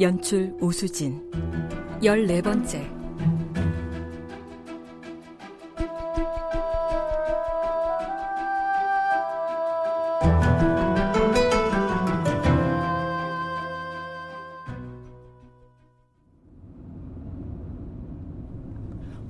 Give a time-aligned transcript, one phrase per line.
[0.00, 1.20] 연출 오수진
[2.02, 2.92] 14번째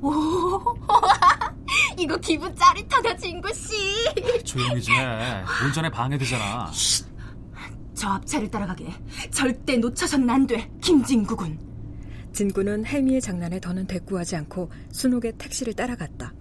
[0.03, 0.11] 오,
[1.99, 4.45] 이거 기분 짜릿하다, 진구씨.
[4.45, 5.43] 조용히 좀 해.
[5.65, 6.71] 운전에 방해되잖아.
[7.95, 8.87] 저 앞차를 따라가게.
[9.31, 11.59] 절대 놓쳐서는 안 돼, 김진구 군.
[12.33, 16.35] 진구는 혜미의 장난에 더는 대꾸하지 않고 순옥의 택시를 따라갔다.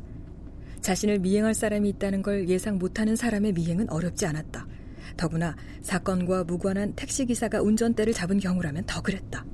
[0.82, 4.68] 자신을 미행할 사람이 있다는 걸 예상 못하는 사람의 미행은 어렵지 않았다.
[5.16, 9.46] 더구나 사건과 무관한 택시기사가 운전대를 잡은 경우라면 더 그랬다.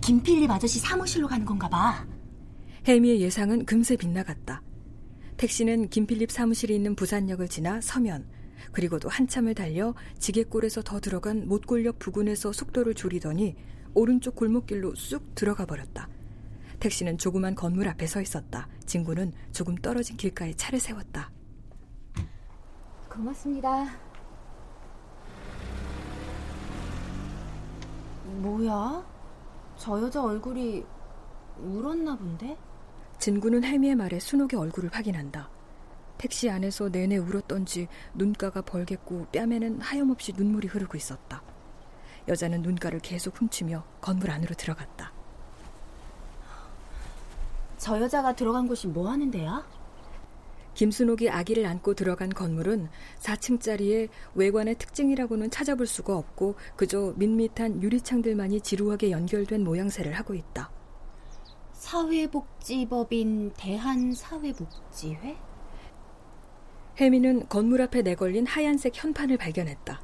[0.00, 2.06] 김필립 아저씨 사무실로 가는 건가 봐.
[2.86, 4.62] 혜미의 예상은 금세 빗나갔다.
[5.36, 8.24] 택시는 김필립 사무실이 있는 부산역을 지나 서면,
[8.72, 13.56] 그리고도 한참을 달려 지게골에서 더 들어간 못골역 부근에서 속도를 줄이더니
[13.94, 16.08] 오른쪽 골목길로 쑥 들어가 버렸다.
[16.80, 18.68] 택시는 조그만 건물 앞에 서 있었다.
[18.86, 21.30] 진구는 조금 떨어진 길가에 차를 세웠다.
[23.08, 23.86] 고맙습니다.
[28.24, 29.04] 뭐야?
[29.76, 30.84] 저 여자 얼굴이
[31.58, 32.56] 울었나 본데?
[33.18, 35.48] 진구는 혜미의 말에 순옥의 얼굴을 확인한다.
[36.18, 41.42] 택시 안에서 내내 울었던지 눈가가 벌갰고 뺨에는 하염없이 눈물이 흐르고 있었다.
[42.28, 45.12] 여자는 눈가를 계속 훔치며 건물 안으로 들어갔다.
[47.76, 49.66] 저 여자가 들어간 곳이 뭐 하는 데야?
[50.74, 52.88] 김순옥이 아기를 안고 들어간 건물은
[53.20, 60.70] 4층짜리에 외관의 특징이라고는 찾아볼 수가 없고 그저 밋밋한 유리창들만이 지루하게 연결된 모양새를 하고 있다.
[61.74, 65.36] 사회복지법인 대한사회복지회?
[66.98, 70.00] 혜미는 건물 앞에 내걸린 하얀색 현판을 발견했다.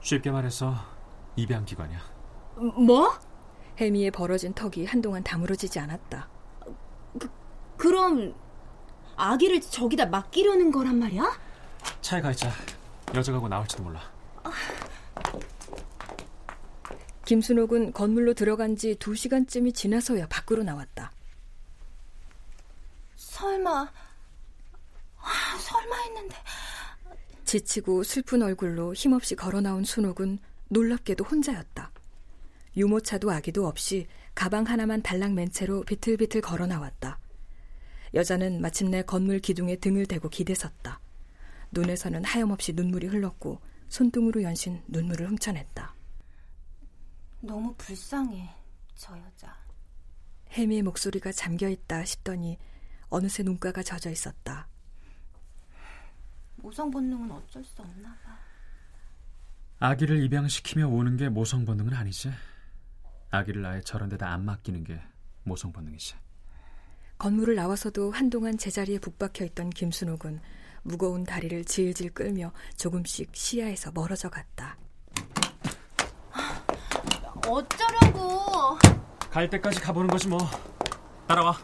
[0.00, 0.74] 쉽게 말해서
[1.36, 1.98] 입양기관이야.
[2.86, 3.10] 뭐?
[3.78, 6.28] 혜미의 벌어진 턱이 한동안 다물어지지 않았다.
[7.18, 7.30] 그,
[7.76, 8.34] 그럼
[9.16, 11.24] 아기를 저기다 맡기려는 거란 말이야?
[12.00, 12.50] 차에 가 있자.
[13.14, 14.00] 여자가 고 나올지도 몰라.
[17.24, 21.10] 김순옥은 건물로 들어간 지 두 시간쯤이 지나서야 밖으로 나왔다.
[23.16, 23.88] 설마, 아,
[25.66, 26.36] 설마 했는데.
[27.44, 30.38] 지치고 슬픈 얼굴로 힘없이 걸어 나온 순옥은
[30.68, 31.92] 놀랍게도 혼자였다.
[32.76, 37.18] 유모차도 아기도 없이 가방 하나만 달랑 맨 채로 비틀비틀 걸어 나왔다.
[38.14, 41.00] 여자는 마침내 건물 기둥에 등을 대고 기대섰다.
[41.72, 45.94] 눈에서는 하염없이 눈물이 흘렀고 손등으로 연신 눈물을 훔쳐냈다.
[47.40, 48.50] 너무 불쌍해,
[48.94, 49.56] 저 여자.
[50.52, 52.58] 혜미의 목소리가 잠겨 있다 싶더니
[53.08, 54.68] 어느새 눈가가 젖어 있었다.
[56.66, 58.36] 모성 본능은 어쩔 수 없나 봐.
[59.78, 62.32] 아기를 입양시키며 오는 게 모성 본능은 아니지.
[63.30, 65.00] 아기를 아예 저런 데다 안 맡기는 게
[65.44, 66.16] 모성 본능이지.
[67.18, 70.40] 건물을 나와서도 한동안 제자리에 북박혀 있던 김순옥은
[70.82, 74.76] 무거운 다리를 질질 끌며 조금씩 시야에서 멀어져 갔다.
[77.46, 78.76] 어쩌려고?
[79.30, 80.38] 갈 때까지 가보는 거지 뭐.
[81.28, 81.56] 따라와.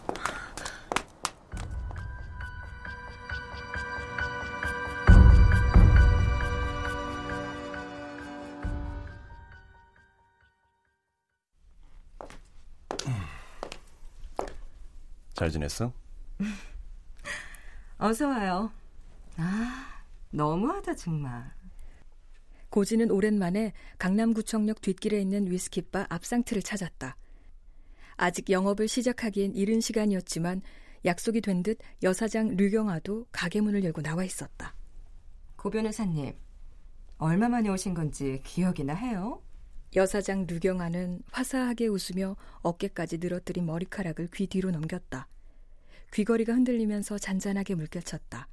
[15.42, 15.92] 잘 지냈어?
[17.98, 18.70] 어서 와요.
[19.36, 21.50] 아, 너무하다 정말.
[22.68, 27.16] 고지는 오랜만에 강남구청역 뒷길에 있는 위스키바 앞상트를 찾았다.
[28.14, 30.62] 아직 영업을 시작하기엔 이른 시간이었지만
[31.04, 34.76] 약속이 된 듯 여사장 류경아도 가게 문을 열고 나와 있었다.
[35.56, 36.36] 고 변호사님,
[37.18, 39.42] 얼마 만에 오신 건지 기억이나 해요?
[39.96, 45.26] 여사장 류경아는 화사하게 웃으며 어깨까지 늘어뜨린 머리카락을 귀 뒤로 넘겼다.
[46.12, 48.48] 귀걸이가 흔들리면서 잔잔하게 물결쳤다.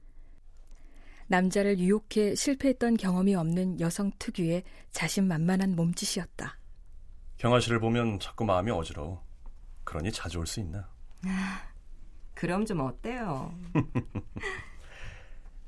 [1.28, 6.58] 남자를 유혹해 실패했던 경험이 없는 여성 특유의 자신만만한 몸짓이었다.
[7.38, 9.24] 경아 씨를 보면 자꾸 마음이 어지러워.
[9.84, 10.90] 그러니 자주 올 수 있나?
[12.34, 13.54] 그럼 좀 어때요?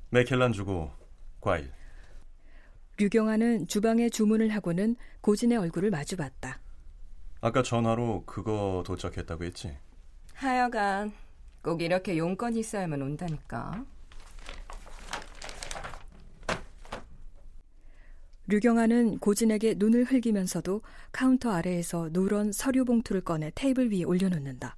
[0.10, 0.92] 맥켈란 주고
[1.40, 1.72] 과일.
[2.98, 6.60] 류경아는 주방에 주문을 하고는 고진의 얼굴을 마주봤다.
[7.42, 9.76] 아까 전화로 그거 도착했다고 했지?
[10.34, 11.12] 하여간
[11.62, 13.86] 꼭 이렇게 용건이 있어야만 온다니까.
[18.48, 20.81] 류경아는 고진에게 눈을 흘기면서도
[21.12, 24.75] 카운터 아래에서 누런 서류 봉투를 꺼내 테이블 위에 올려놓는다.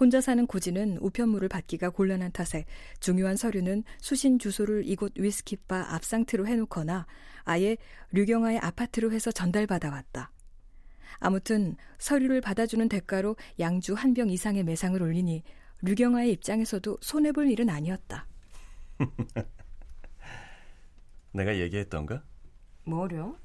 [0.00, 2.64] 혼자 사는 고진은 우편물을 받기가 곤란한 탓에
[2.98, 7.06] 중요한 서류는 수신 주소를 이곳 위스키바 압생트로 해놓거나
[7.44, 7.76] 아예
[8.10, 10.32] 류경아의 아파트로 해서 전달받아왔다.
[11.20, 15.44] 아무튼 서류를 받아주는 대가로 양주 한 병 이상의 매상을 올리니
[15.82, 18.26] 류경아의 입장에서도 손해볼 일은 아니었다.
[21.32, 22.22] 내가 얘기했던가?
[22.84, 23.36] 뭐려?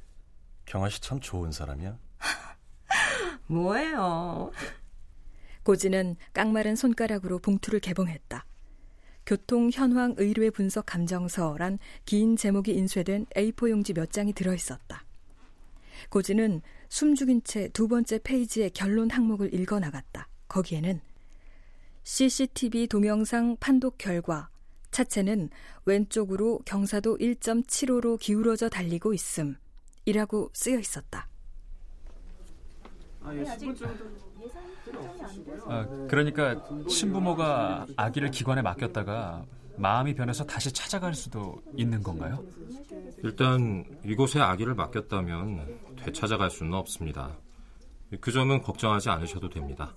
[0.65, 1.97] 경아 씨 참 좋은 사람이야.
[3.47, 4.51] 뭐예요?
[5.63, 8.45] 고진은 깡마른 손가락으로 봉투를 개봉했다.
[9.25, 15.05] 교통 현황 의뢰 분석 감정서란 긴 제목이 인쇄된 A4 용지 몇 장이 들어 있었다.
[16.09, 20.27] 고진은 숨죽인 채 두 번째 페이지의 결론 항목을 읽어 나갔다.
[20.47, 21.01] 거기에는
[22.03, 24.49] CCTV 동영상 판독 결과
[24.91, 25.49] 차체는
[25.85, 29.55] 왼쪽으로 경사도 1.75로 기울어져 달리고 있음.
[30.05, 31.27] 이라고 쓰여 있었다.
[35.67, 39.45] 아, 그러니까 신부모가 아기를 기관에 맡겼다가
[39.77, 42.43] 마음이 변해서 다시 찾아갈 수도 있는 건가요?
[43.23, 47.37] 일단 이곳에 아기를 맡겼다면 되찾아갈 수는 없습니다.
[48.19, 49.93] 그 점은 걱정하지 않으셔도 됩니다.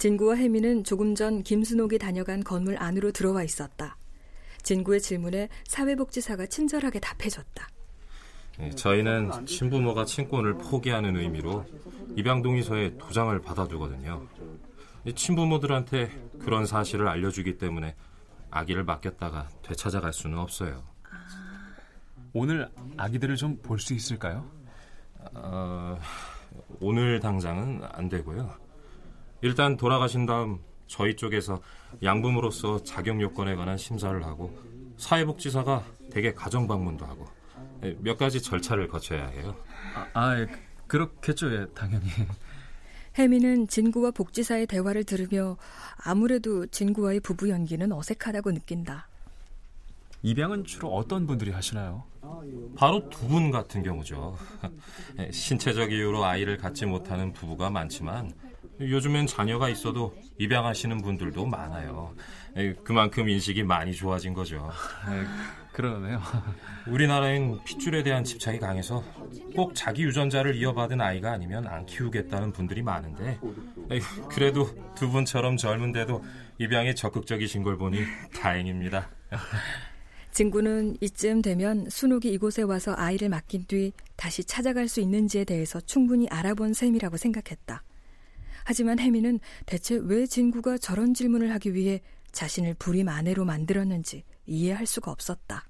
[0.00, 3.98] 진구와 혜미는 조금 전 김순옥이 다녀간 건물 안으로 들어와 있었다.
[4.62, 7.68] 진구의 질문에 사회복지사가 친절하게 답해줬다.
[8.58, 11.66] 네, 저희는 친부모가 친권을 포기하는 의미로
[12.16, 14.26] 입양동의서에 도장을 받아두거든요.
[15.14, 17.94] 친부모들한테 그런 사실을 알려주기 때문에
[18.50, 20.82] 아기를 맡겼다가 되찾아갈 수는 없어요.
[22.32, 24.50] 오늘 아기들을 좀 볼 수 있을까요?
[25.34, 25.98] 어,
[26.80, 28.54] 오늘 당장은 안 되고요.
[29.42, 31.60] 일단 돌아가신 다음 저희 쪽에서
[32.02, 34.56] 양부모로서 자격 요건에 관한 심사를 하고
[34.96, 37.26] 사회복지사가 대개 가정 방문도 하고
[38.00, 39.56] 몇 가지 절차를 거쳐야 해요.
[39.94, 40.46] 아, 아
[40.86, 42.06] 그렇겠죠, 예, 당연히.
[43.18, 45.56] 혜미는 진구와 복지사의 대화를 들으며
[45.96, 49.08] 아무래도 진구와의 부부 연기는 어색하다고 느낀다.
[50.22, 52.04] 입양은 주로 어떤 분들이 하시나요?
[52.76, 54.36] 바로 두 분 같은 경우죠.
[55.32, 58.32] 신체적 이유로 아이를 갖지 못하는 부부가 많지만
[58.80, 62.14] 요즘엔 자녀가 있어도 입양하시는 분들도 많아요.
[62.82, 64.70] 그만큼 인식이 많이 좋아진 거죠.
[65.72, 66.20] 그러네요.
[66.88, 69.04] 우리나라엔 핏줄에 대한 집착이 강해서
[69.54, 73.38] 꼭 자기 유전자를 이어받은 아이가 아니면 안 키우겠다는 분들이 많은데
[74.30, 76.24] 그래도 두 분처럼 젊은데도
[76.58, 78.00] 입양에 적극적이신 걸 보니
[78.34, 79.08] 다행입니다.
[80.32, 86.28] 진구는 이쯤 되면 순옥이 이곳에 와서 아이를 맡긴 뒤 다시 찾아갈 수 있는지에 대해서 충분히
[86.28, 87.82] 알아본 셈이라고 생각했다.
[88.70, 92.00] 하지만 혜미는 대체 왜 진구가 저런 질문을 하기 위해
[92.30, 95.64] 자신을 불임 아내로 만들었는지 이해할 수가 없었다.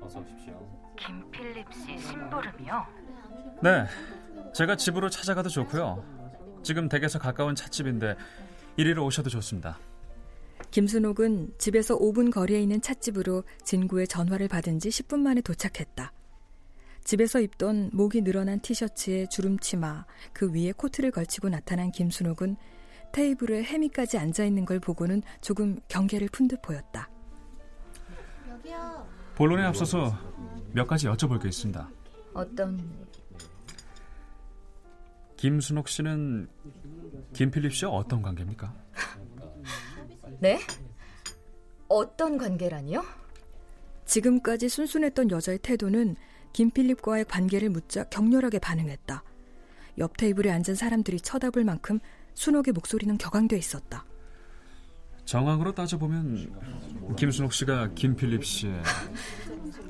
[0.00, 0.68] 어서 오십시오.
[0.96, 2.86] 김필립 씨 심부름이요?
[3.62, 3.86] 네,
[4.52, 6.13] 제가 집으로 찾아가도 좋고요.
[6.64, 8.16] 지금 댁에서 가까운 찻집인데
[8.76, 9.78] 이리로 오셔도 좋습니다.
[10.70, 16.12] 김순옥은 집에서 5분 거리에 있는 찻집으로 진구의 전화를 받은 지 10분 만에 도착했다.
[17.04, 22.56] 집에서 입던 목이 늘어난 티셔츠에 주름치마, 그 위에 코트를 걸치고 나타난 김순옥은
[23.12, 27.10] 테이블에 혜미까지 앉아있는 걸 보고는 조금 경계를 푼 듯 보였다.
[29.34, 30.18] 본론에 앞서서
[30.72, 31.88] 몇 가지 여쭤볼 게 있습니다.
[32.32, 32.80] 어떤
[35.44, 36.48] 김순옥 씨는
[37.34, 38.74] 김필립 씨와 어떤 관계입니까?
[40.40, 40.58] 네?
[41.86, 43.04] 어떤 관계라니요?
[44.06, 46.16] 지금까지 순순했던 여자의 태도는
[46.54, 49.22] 김필립과의 관계를 묻자 격렬하게 반응했다.
[49.98, 51.98] 옆 테이블에 앉은 사람들이 쳐다볼 만큼
[52.32, 54.06] 순옥의 목소리는 격앙돼 있었다.
[55.26, 58.82] 정황으로 따져보면 김순옥 씨가 김필립 씨의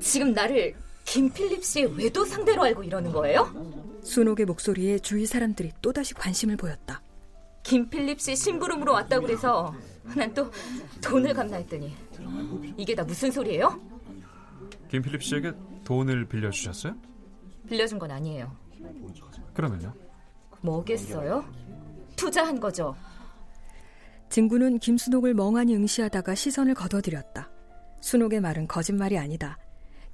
[0.01, 3.94] 지금 나를 김필립 씨의 외도 상대로 알고 이러는 거예요?
[4.05, 7.01] 순옥의 목소리에 주위 사람들이 또다시 관심을 보였다.
[7.63, 9.73] 김필립 씨 심부름으로 왔다고 그래서
[10.15, 10.51] 난 또
[11.01, 11.95] 돈을 갚나 했더니
[12.77, 13.79] 이게 다 무슨 소리예요?
[14.89, 15.51] 김필립 씨에게
[15.83, 16.95] 돈을 빌려주셨어요?
[17.67, 18.55] 빌려준 건 아니에요.
[19.55, 19.91] 그러면요?
[20.61, 21.43] 뭐겠어요?
[22.15, 22.95] 투자한 거죠.
[24.29, 27.49] 진구는 김순옥을 멍하니 응시하다가 시선을 거둬들였다.
[28.01, 29.57] 순옥의 말은 거짓말이 아니다.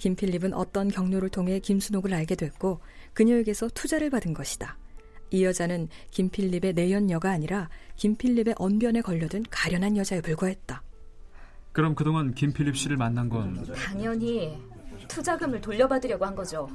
[0.02, 2.82] 김필립은 어떤 경로를 통해 김순옥을 알게 됐고
[3.14, 4.76] 그녀에게서 투자를 받은 것이다.
[5.30, 10.82] 이 여자는 김필립의 내연녀가 아니라 김필립의 언변에 걸려든 가련한 여자에 불과했다.
[11.72, 14.60] 그럼 그동안 김필립 씨를 만난 건 당연히
[15.08, 16.68] 투자금을 돌려받으려고 한 거죠.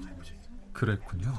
[0.73, 1.35] 그랬군요.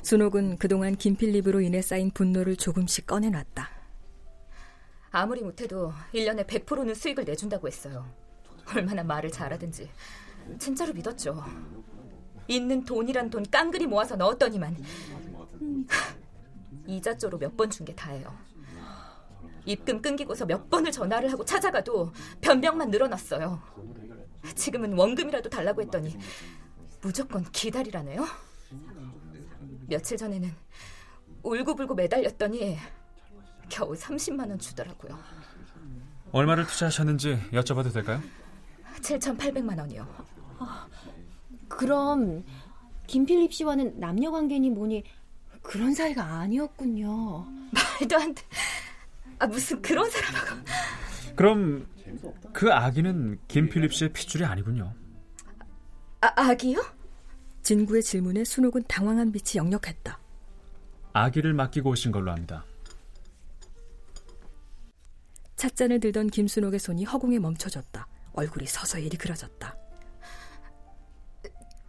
[0.00, 3.68] 순옥은 그동안 김필립으로 인해 쌓인 분노를 조금씩 꺼내놨다.
[5.10, 8.06] 아무리 못해도 1년에 100%는 수익을 내준다고 했어요.
[8.74, 9.90] 얼마나 말을 잘하든지.
[10.58, 11.44] 진짜로 믿었죠.
[12.48, 14.76] 있는 돈이란 돈 깡그리 모아서 넣었더니만
[16.86, 18.34] 이자조로 몇 번 준 게 다예요.
[19.66, 23.60] 입금 끊기고서 몇 번을 전화를 하고 찾아가도 변명만 늘어났어요.
[24.54, 26.16] 지금은 원금이라도 달라고 했더니
[27.02, 28.24] 무조건 기다리라네요.
[29.88, 30.50] 며칠 전에는
[31.42, 32.78] 울고불고 매달렸더니
[33.68, 35.18] 겨우 30만 원 주더라고요.
[36.32, 38.22] 얼마를 투자하셨는지 여쭤봐도 될까요?
[39.02, 40.06] 7,800만 원이요.
[41.68, 42.44] 그럼
[43.06, 45.04] 김필립 씨와는 남녀 관계니 뭐니
[45.62, 47.46] 그런 사이가 아니었군요.
[47.72, 48.42] 말도 안 돼.
[49.38, 50.56] 아 무슨 그런 사람하고.
[51.36, 51.86] 그럼
[52.52, 54.94] 그 아기는 김필립 씨의 핏줄이 아니군요.
[56.20, 56.84] 아, 아기요?
[57.62, 60.18] 진구의 질문에 순옥은 당황한 빛이 역력했다.
[61.12, 62.64] 아기를 맡기고 오신 걸로 압니다.
[65.56, 68.06] 찻잔을 들던 김순옥의 손이 허공에 멈춰졌다.
[68.32, 69.76] 얼굴이 서서히 일그러졌다.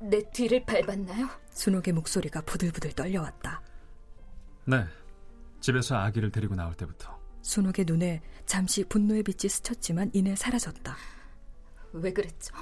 [0.02, 1.28] 내 뒤를 밟았나요?
[1.52, 3.62] 순옥의 목소리가 부들부들 떨려왔다.
[4.66, 4.86] 네.
[5.60, 7.20] 집에서 아기를 데리고 나올 때부터.
[7.42, 10.96] 순옥의 눈에 잠시 분노의 빛이 스쳤지만 이내 사라졌다.
[11.94, 12.56] 왜 그랬죠?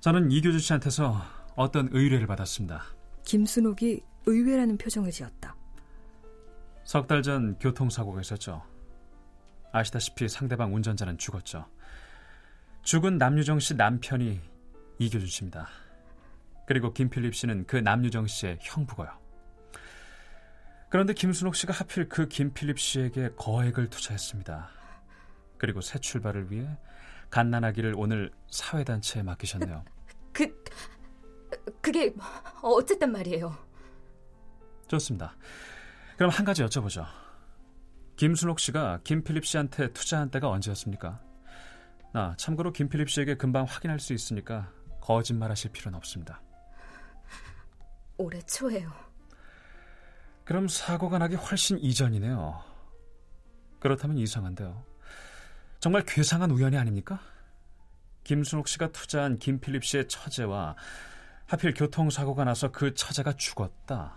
[0.00, 1.22] 저는 이교주 씨한테서
[1.54, 2.82] 어떤 의뢰를 받았습니다.
[3.24, 5.54] 김순옥이 의외라는 표정을 지었다.
[6.84, 8.62] 석 달 전 교통사고가 있었죠.
[9.72, 11.66] 아시다시피 상대방 운전자는 죽었죠.
[12.82, 14.40] 죽은 남유정 씨 남편이
[14.98, 15.68] 씨입니다.
[16.66, 19.08] 그리고 김필립 씨는 그 남유정 씨의 형부고요.
[20.88, 24.68] 그런데 김순옥 씨가 하필 그 김필립 씨에게 거액을 투자했습니다.
[25.58, 26.68] 그리고 새 출발을 위해
[27.30, 29.84] 갓난아기를 오늘 사회단체에 맡기셨네요.
[30.32, 30.64] 그,
[31.80, 32.14] 그게
[32.62, 33.56] 어쨌든 말이에요.
[34.88, 35.34] 좋습니다.
[36.16, 37.06] 그럼 한 가지 여쭤보죠.
[38.16, 41.20] 김순옥 씨가 김필립 씨한테 투자한 때가 언제였습니까?
[42.12, 44.70] 나 참고로 김필립 씨에게 금방 확인할 수 있으니까
[45.02, 46.40] 거짓말하실 필요는 없습니다.
[48.16, 48.90] 올해 초에요.
[50.44, 52.62] 그럼 사고가 나기 훨씬 이전이네요.
[53.80, 54.84] 그렇다면 이상한데요.
[55.80, 57.20] 정말 괴상한 우연이 아닙니까?
[58.24, 60.76] 김순옥 씨가 투자한 김필립 씨의 처제와
[61.46, 64.16] 하필 교통사고가 나서 그 처제가 죽었다.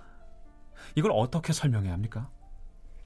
[0.93, 2.29] 이걸 어떻게 설명해야 합니까?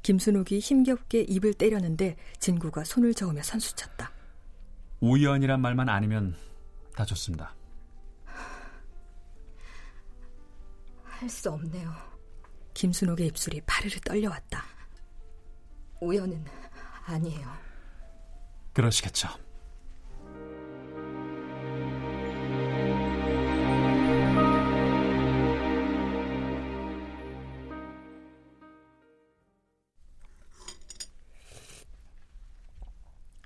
[0.04, 4.12] 김순옥이 힘겹게 입을 때렸는데 진구가 손을 저으며 선수쳤다.
[5.00, 6.36] 우연이란 말만 아니면
[6.96, 7.56] 다 좋습니다.
[11.20, 11.94] 할 수 없네요.
[12.74, 14.64] 김순옥의 입술이 파르르 떨려왔다.
[16.02, 16.46] 우연은
[17.06, 17.52] 아니에요.
[18.74, 19.28] 그러시겠죠.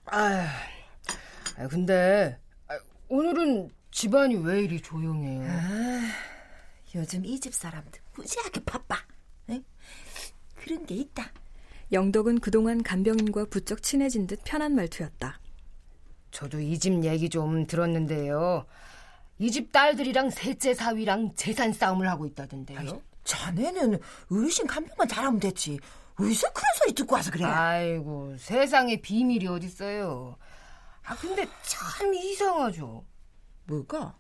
[0.05, 2.39] 아, 근데
[3.09, 5.49] 오늘은 집안이 왜 이리 조용해요?
[5.49, 6.32] 아,
[6.95, 8.97] 요즘 이 집 사람들 무지하게 바빠.
[9.49, 9.63] 응?
[10.55, 11.31] 그런 게 있다.
[11.91, 15.39] 영덕은 그동안 간병인과 부쩍 친해진 듯 편한 말투였다.
[16.31, 18.65] 저도 이 집 얘기 좀 들었는데요.
[19.39, 22.79] 이 집 딸들이랑 셋째 사위랑 재산 싸움을 하고 있다던데요.
[22.79, 22.87] 아이,
[23.23, 23.99] 자네는
[24.31, 25.79] 어르신 간병만 잘하면 됐지.
[26.15, 27.43] 어디서 그런 소리 듣고 와서 그래?
[27.45, 30.37] 아이고 세상에 비밀이 어딨어요.
[31.05, 33.03] 아 근데 참 이상하죠.
[33.65, 34.15] 뭐가?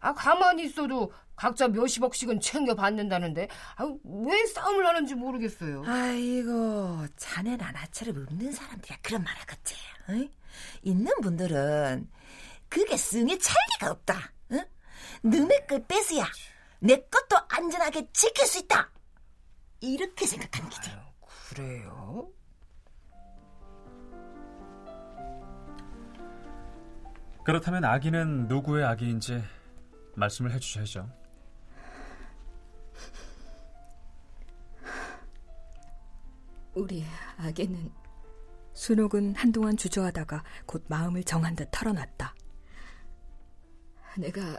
[0.00, 5.82] 아 가만히 있어도 각자 몇십억씩은 챙겨 받는다는데 아, 왜 싸움을 하는지 모르겠어요.
[5.86, 9.74] 아이고 자네나 나처럼 없는 사람들이야 그런 말 하겠지.
[10.10, 10.28] 응?
[10.82, 12.08] 있는 분들은
[12.68, 14.32] 그게 승에 찰 리가 없다.
[14.52, 14.64] 응?
[15.22, 16.24] 너네 것 뺏어야
[16.80, 18.90] 내 것도 안전하게 지킬 수 있다.
[19.80, 20.90] 이렇게 생각하는 게지.
[20.90, 20.98] 아유,
[21.48, 22.30] 그래요?
[27.44, 29.42] 그렇다면 아기는 누구의 아기인지
[30.14, 31.23] 말씀을 해주셔야죠.
[36.74, 37.04] 우리
[37.36, 37.92] 아기는
[38.72, 42.34] 순옥은 한동안 주저하다가 곧 마음을 정한 듯 털어놨다.
[44.18, 44.58] 내가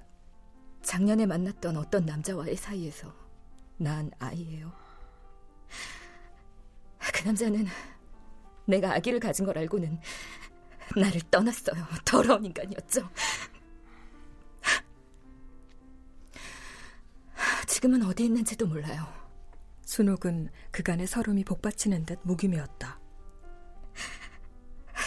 [0.82, 3.14] 작년에 만났던 어떤 남자와의 사이에서
[3.78, 4.72] 낳은 아이예요.
[7.14, 7.66] 그 남자는
[8.66, 10.00] 내가 아기를 가진 걸 알고는
[10.96, 11.84] 나를 떠났어요.
[12.06, 13.10] 더러운 인간이었죠.
[17.68, 19.25] 지금은 어디 있는지도 몰라요.
[19.86, 23.00] 순옥은 그간의 서름이 복받치는 듯 무기매었다.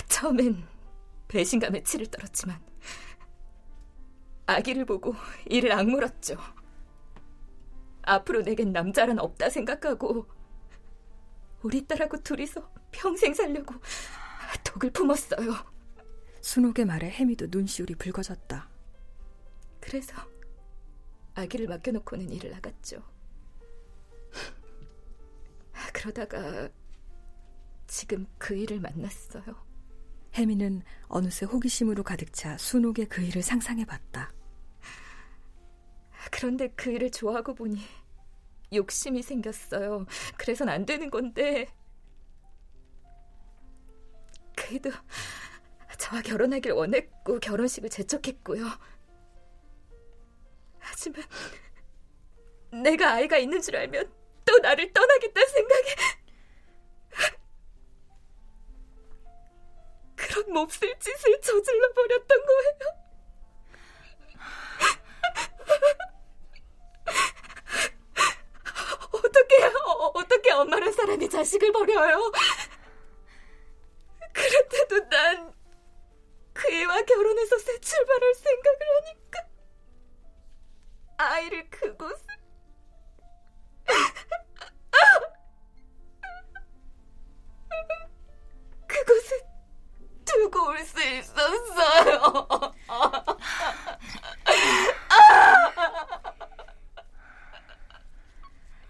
[0.08, 0.66] 처음엔
[1.28, 2.60] 배신감에 치를 떨었지만
[4.46, 5.14] 아기를 보고
[5.46, 6.36] 이를 악물었죠.
[8.02, 10.26] 앞으로 내겐 남자란 없다 생각하고
[11.62, 13.74] 우리 딸하고 둘이서 평생 살려고
[14.64, 15.54] 독을 품었어요.
[16.40, 18.68] 순옥의 말에 해미도 눈시울이 붉어졌다.
[19.80, 20.14] 그래서
[21.34, 23.17] 아기를 맡겨놓고는 일을 나갔죠.
[25.98, 26.68] 그러다가
[27.88, 29.42] 지금 그 일을 만났어요.
[30.32, 34.32] 혜미는 어느새 호기심으로 가득 차 순옥의 그 일을 상상해봤다.
[36.30, 37.80] 그런데 그 일을 좋아하고 보니
[38.72, 40.06] 욕심이 생겼어요.
[40.36, 41.66] 그래선 안 되는 건데.
[44.54, 44.90] 그래도
[45.98, 48.66] 저와 결혼하길 원했고 결혼식을 재촉했고요.
[50.78, 51.24] 하지만
[52.84, 54.17] 내가 아이가 있는 줄 알면
[54.48, 55.94] 또 나를 떠나겠다 생각에
[60.16, 62.78] 그런 몹쓸 짓을 저질러 버렸던 거예요.
[69.12, 69.64] 어떻게
[70.14, 72.32] 어떻게 엄마란 사람이 자식을 버려요?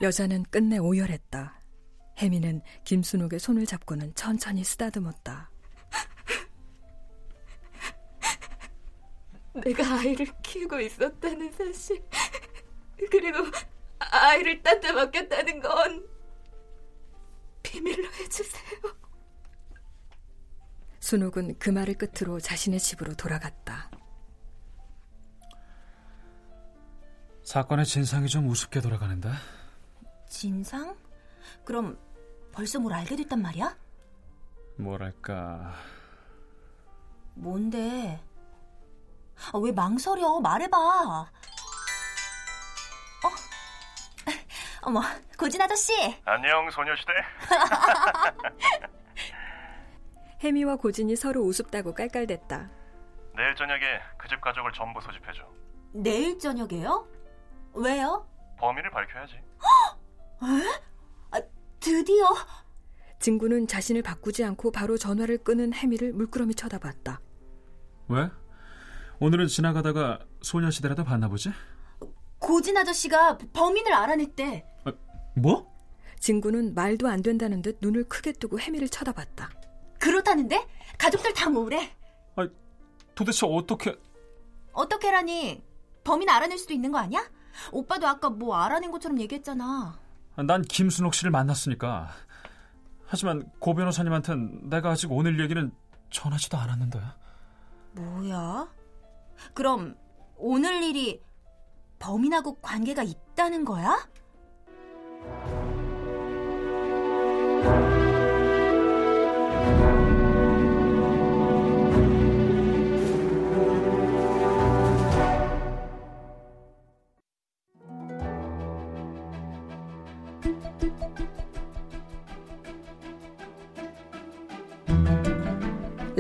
[0.01, 1.61] 여자는 끝내 오열했다.
[2.19, 5.51] 혜미는 김순옥의 손을 잡고는 천천히 쓰다듬었다.
[9.65, 12.05] 내가 아이를 키우고 있었다는 사실,
[13.11, 13.39] 그리고
[13.99, 16.09] 아이를 딴데 맡겼다는 건
[17.63, 18.81] 비밀로 해주세요.
[21.01, 23.91] 순옥은 그 말을 끝으로 자신의 집으로 돌아갔다.
[27.43, 29.31] 사건의 진상이 좀 우습게 돌아가는데.
[30.29, 30.97] 진상?
[31.65, 31.99] 그럼
[32.53, 33.77] 벌써 뭘 알게 됐단 말이야?
[34.77, 35.75] 뭐랄까.
[37.35, 38.23] 뭔데?
[39.53, 40.41] 아, 왜 망설여?
[40.41, 40.77] 말해봐.
[40.77, 41.27] 어?
[44.83, 45.01] 어머,
[45.39, 45.93] 고진 아저씨.
[46.25, 47.13] 안녕, 소녀시대.
[50.43, 52.71] 혜미와 고진이 서로 우습다고 깔깔댔다.
[53.35, 53.81] 내일 저녁에
[54.19, 55.43] 그 집 가족을 전부 소집해줘.
[55.93, 57.07] 내일 저녁에요?
[57.75, 58.29] 왜요?
[58.59, 59.41] 범인을 밝혀야지.
[60.43, 60.81] 에?
[61.31, 61.41] 아,
[61.81, 62.27] 드디어.
[63.19, 67.21] 진구는 자신을 바꾸지 않고 바로 전화를 끄는 혜미를 물끄러미 쳐다봤다.
[68.09, 68.31] 왜?
[69.21, 71.51] 오늘은 지나가다가 소녀시대라도 봤나 보지?
[72.39, 74.65] 고진 아저씨가 범인을 알아냈대.
[74.85, 74.93] 아,
[75.35, 75.77] 뭐?
[76.21, 79.51] 진구는 말도 안 된다는 듯 눈을 크게 뜨고 혜미를 쳐다봤다.
[79.99, 80.67] 그렇다는데?
[80.97, 81.97] 가족들 다 모으래.
[82.37, 82.49] 아,
[83.15, 83.99] 도대체 어떻게...
[84.73, 85.65] 어떻게라니?
[86.05, 87.29] 범인 알아낼 수도 있는 거 아니야?
[87.73, 89.99] 오빠도 아까 뭐 알아낸 것처럼 얘기했잖아.
[90.47, 92.11] 난 김순옥 씨를 만났으니까.
[93.07, 95.71] 하지만 고 변호사님한텐 내가 아직 오늘 얘기는
[96.11, 97.01] 전하지도 않았는데.
[97.93, 98.69] 뭐야?
[99.55, 99.97] 그럼
[100.37, 101.21] 오늘 일이
[101.99, 103.97] 범인하고 관계가 있다는 거야?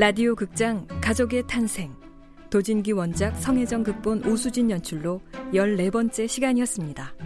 [0.00, 1.92] 라디오 극장 가족의 탄생
[2.50, 5.20] 도진기 원작 성혜정 극본 오수진 연출로
[5.52, 7.17] 14번째 시간이었습니다.